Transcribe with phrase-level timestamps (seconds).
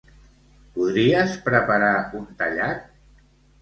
[0.77, 1.95] Podries preparar
[2.25, 2.87] un tallat?